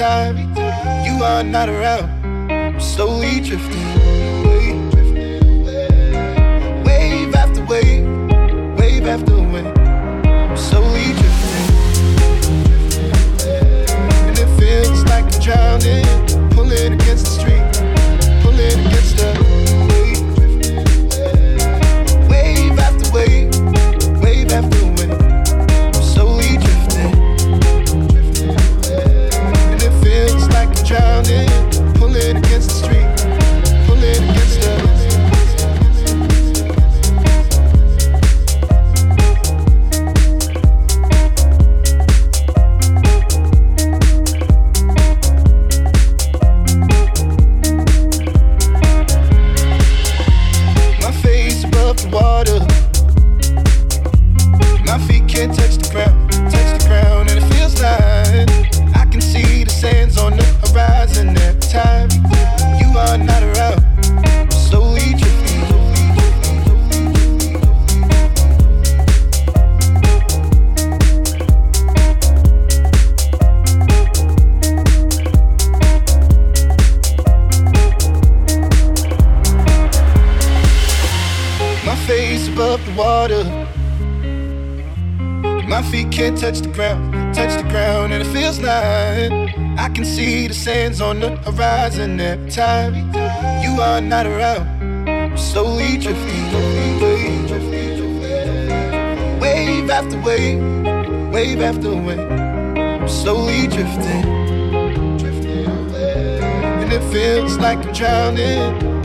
time 0.00 0.38
you 1.04 1.22
are 1.22 1.42
not 1.44 1.68
around, 1.68 2.08
I'm 2.50 2.80
slowly 2.80 3.38
drifting. 3.40 3.89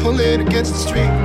pull 0.06 0.20
it 0.20 0.40
against 0.40 0.72
the 0.72 0.78
street. 0.78 1.25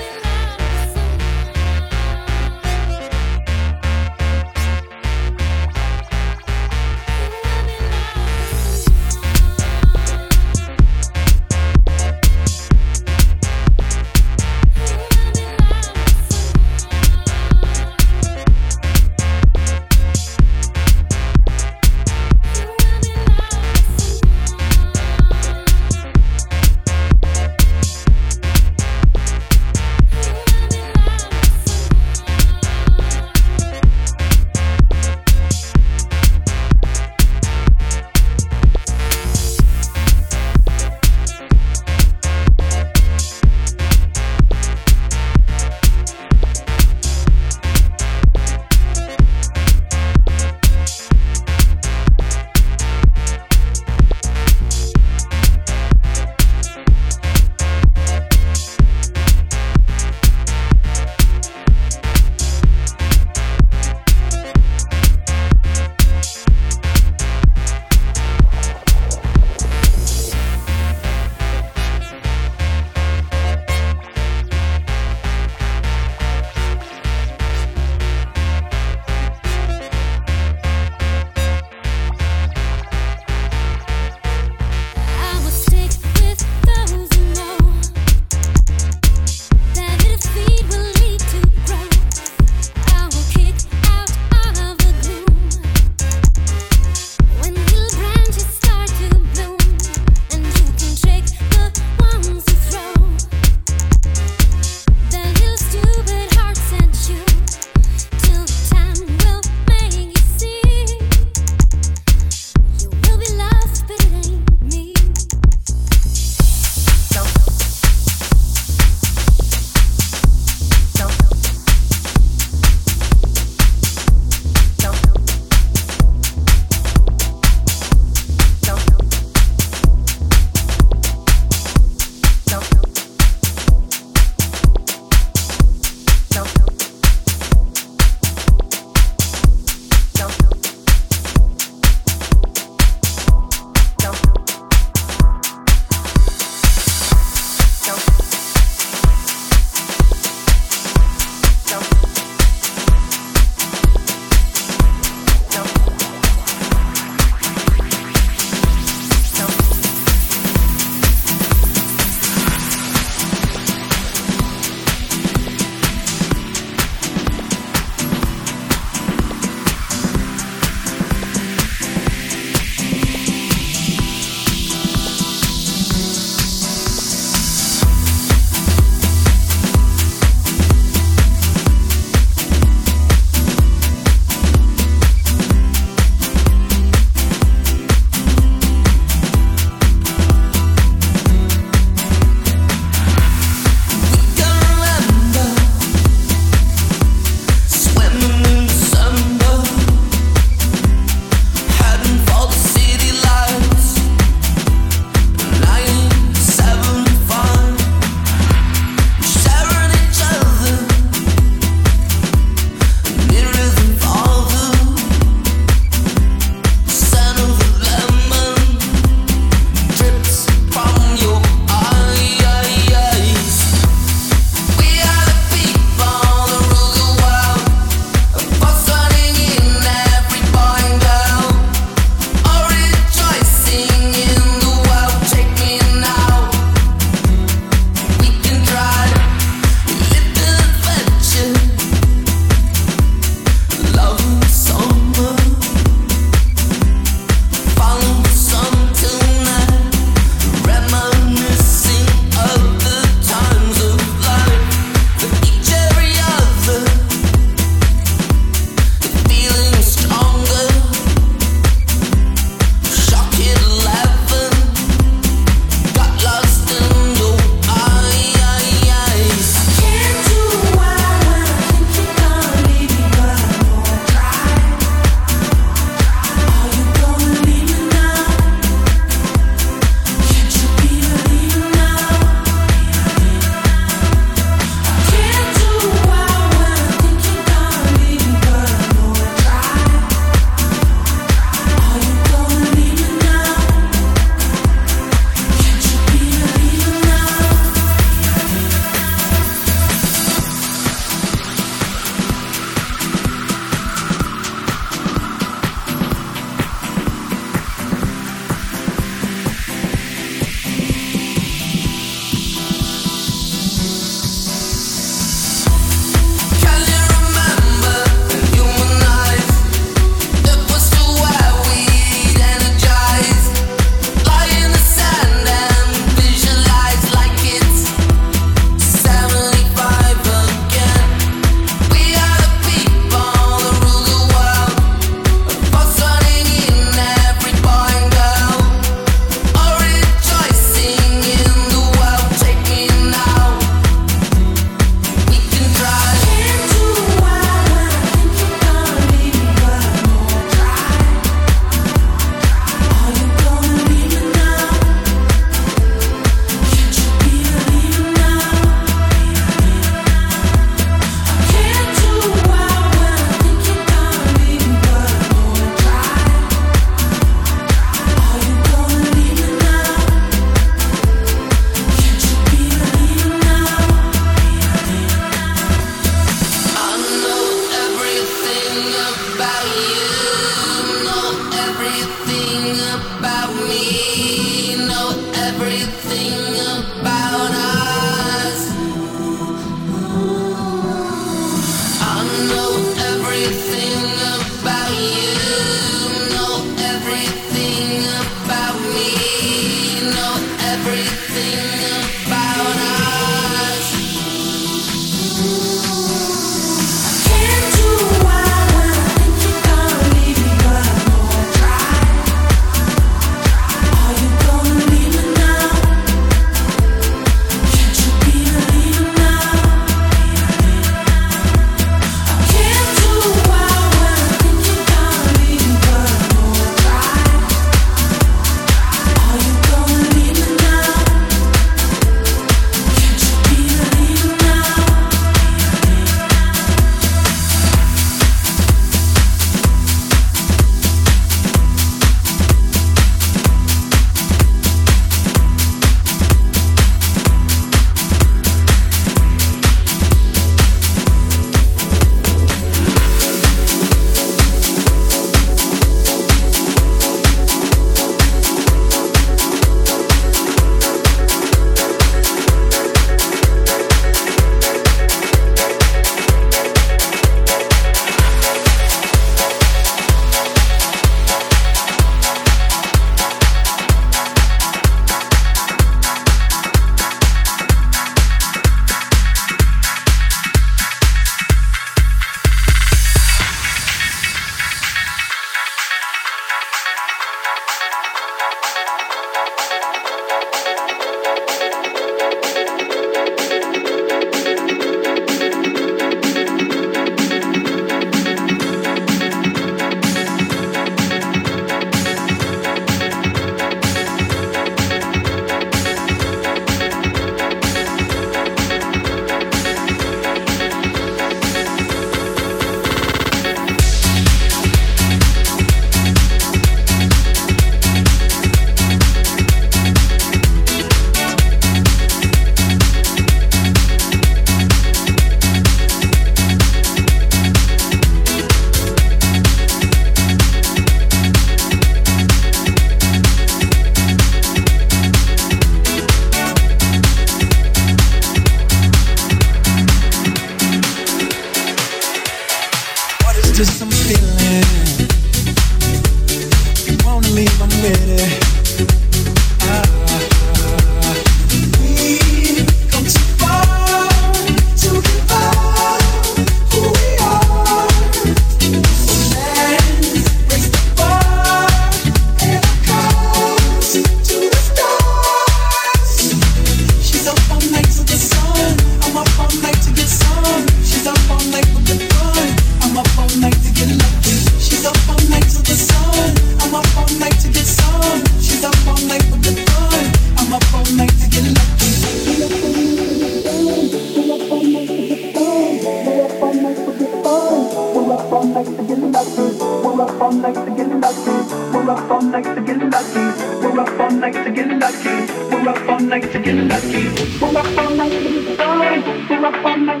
We're 593.16 593.80
up 593.80 594.00
all 594.00 594.10
night 594.10 594.34
to 594.44 594.50
get 594.50 594.68
lucky. 594.78 595.08
We're 595.50 595.68
up 595.68 595.88
all 595.88 596.00
night 596.00 596.30
to 596.32 596.38
get 596.38 596.56
lucky. 596.56 597.08
We're 597.40 597.56
up 597.56 597.78
all 597.78 597.90
night 597.96 598.12
to 598.12 598.30
get 598.30 598.58
fun. 598.58 599.02
We're 599.28 599.46
up 599.46 599.66
all 599.66 599.76
night 599.76 600.00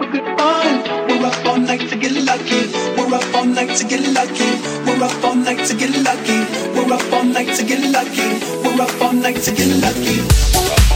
to 0.00 0.06
get 0.12 0.38
fun. 0.38 0.82
We're 1.08 1.26
up 1.26 1.46
all 1.46 1.58
night 1.58 1.88
to 1.88 1.96
get 1.96 2.12
lucky. 2.12 2.66
We're 2.96 3.14
up 3.14 3.34
all 3.34 3.46
night 3.46 3.76
to 3.78 3.84
get 3.84 4.06
lucky. 4.12 4.50
We're 4.84 5.04
up 5.04 5.24
all 5.24 5.34
night 5.34 5.66
to 5.66 5.74
get 5.74 5.96
lucky. 6.04 6.38
We're 6.74 6.92
up 6.92 7.12
all 7.12 7.24
night 7.24 7.54
to 7.56 7.64
get 7.64 7.80
lucky. 7.90 8.38
We're 8.62 8.82
up 8.82 9.02
all 9.02 9.12
night 9.12 9.36
to 9.36 9.52
get 9.52 9.68
lucky. 9.80 10.95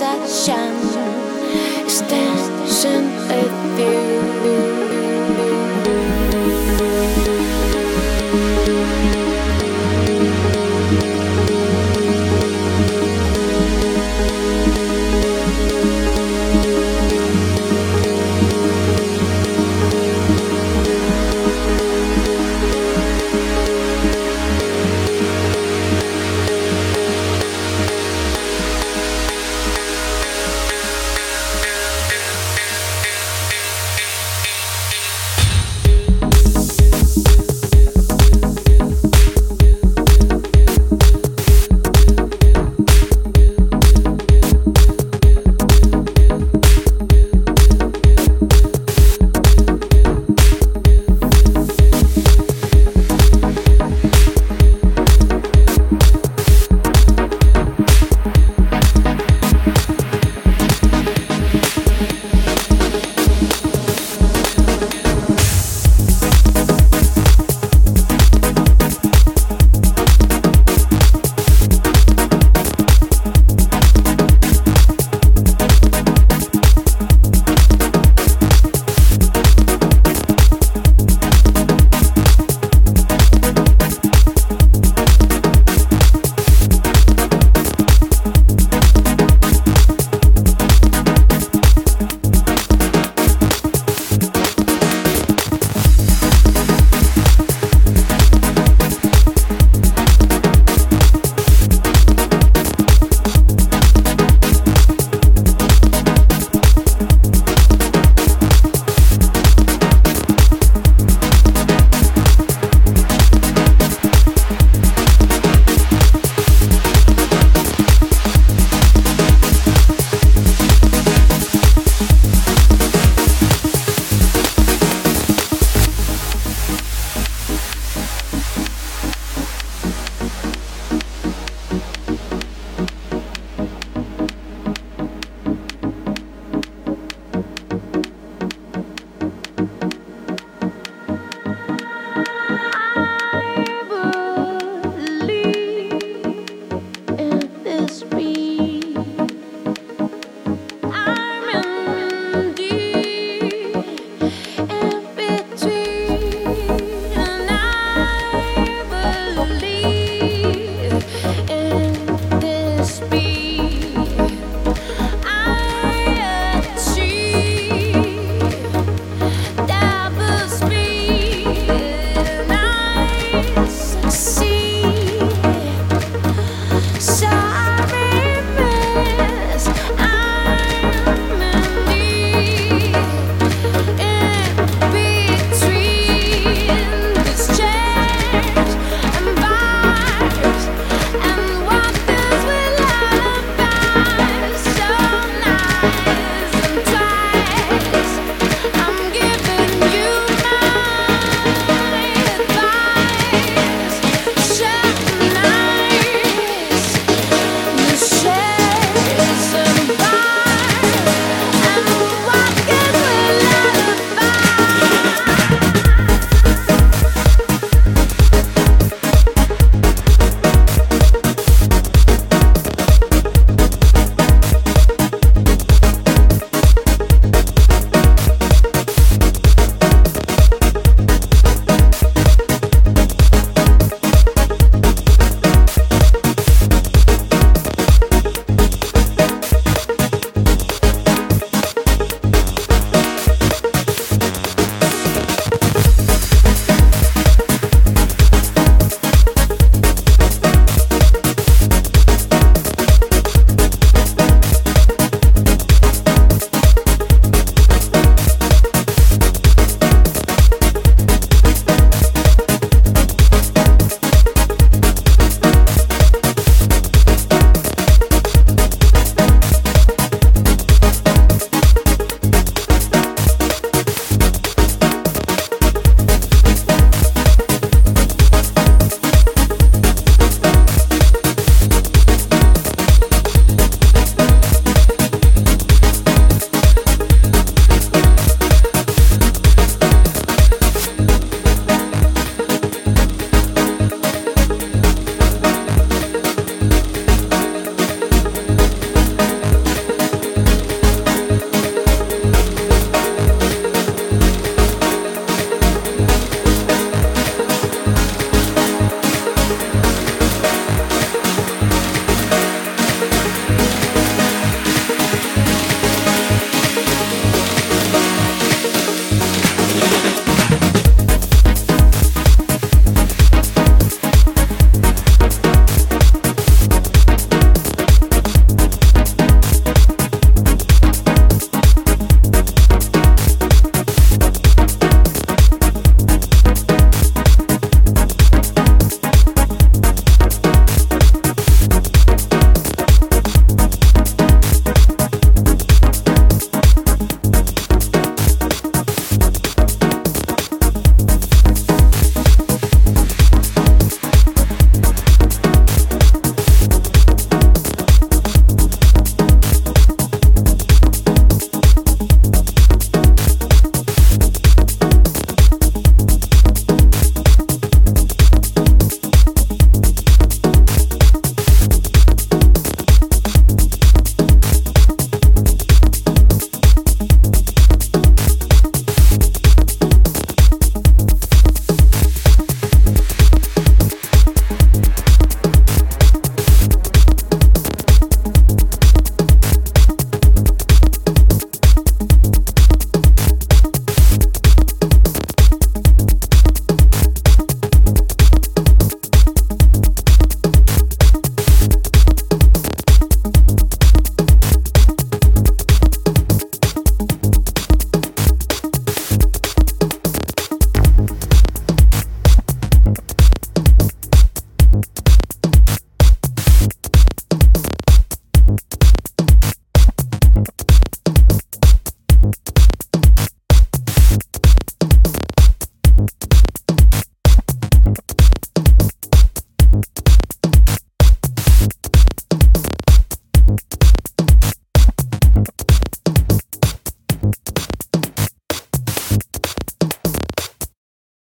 obsession 0.00 0.76
is 1.84 2.02
with 3.28 3.80
you. 3.80 4.17